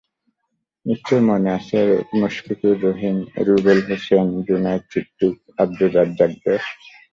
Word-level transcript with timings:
নিশ্চয়ই 0.85 1.23
মনে 1.29 1.49
আছে 1.57 1.79
মুশফিকুর 2.19 2.75
রহিম, 2.85 3.17
রুবেল 3.47 3.79
হোসেন, 3.87 4.27
জুনায়েদ 4.47 4.83
সিদ্দিক, 4.91 5.35
আবদুর 5.61 5.91
রাজ্জাকদের। 5.97 6.59